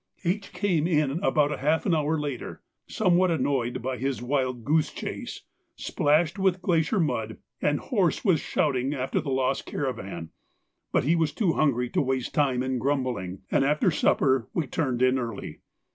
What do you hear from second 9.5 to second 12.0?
caravan; but he was too hungry